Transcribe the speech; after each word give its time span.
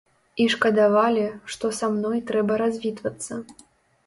І 0.43 0.45
шкадавалі, 0.53 1.25
што 1.57 1.71
са 1.81 1.91
мной 1.97 2.23
трэба 2.33 2.59
развітвацца. 2.63 3.33